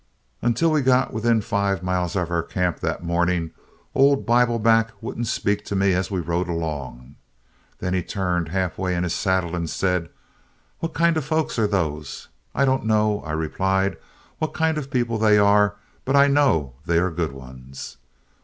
"Until 0.41 0.71
we 0.71 0.81
got 0.81 1.13
within 1.13 1.41
five 1.41 1.83
miles 1.83 2.15
of 2.15 2.31
our 2.31 2.41
camp 2.41 2.79
that 2.79 3.03
morning, 3.03 3.51
old 3.93 4.25
Bibleback 4.25 4.89
wouldn't 4.99 5.27
speak 5.27 5.63
to 5.65 5.75
me 5.75 5.93
as 5.93 6.09
we 6.09 6.19
rode 6.19 6.47
along. 6.49 7.17
Then 7.77 7.93
he 7.93 8.01
turned 8.01 8.49
halfway 8.49 8.95
in 8.95 9.03
his 9.03 9.13
saddle 9.13 9.55
and 9.55 9.69
said: 9.69 10.09
'What 10.79 10.95
kind 10.95 11.17
of 11.17 11.25
folks 11.25 11.59
are 11.59 11.67
those?' 11.67 12.29
'I 12.55 12.65
don't 12.65 12.85
know,' 12.87 13.21
I 13.21 13.33
replied, 13.33 13.95
'what 14.39 14.55
kind 14.55 14.79
of 14.79 14.89
people 14.89 15.19
they 15.19 15.37
are, 15.37 15.75
but 16.03 16.15
I 16.15 16.25
know 16.25 16.73
they 16.87 16.97
are 16.97 17.11
good 17.11 17.31
ones.' 17.33 17.97